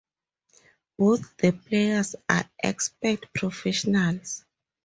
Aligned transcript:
Both 0.97 1.37
the 1.37 1.51
players 1.51 2.15
are 2.27 2.49
expert 2.63 3.31
professionals. 3.35 4.43